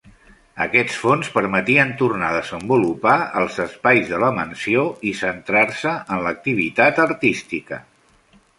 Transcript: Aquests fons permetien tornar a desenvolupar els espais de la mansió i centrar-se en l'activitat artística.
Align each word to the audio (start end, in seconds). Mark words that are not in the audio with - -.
Aquests 0.63 0.93
fons 1.01 1.27
permetien 1.35 1.91
tornar 1.99 2.29
a 2.29 2.37
desenvolupar 2.37 3.17
els 3.41 3.59
espais 3.65 4.09
de 4.13 4.21
la 4.25 4.31
mansió 4.39 4.87
i 5.11 5.13
centrar-se 5.23 5.95
en 6.17 6.25
l'activitat 6.29 7.03
artística. 7.09 7.83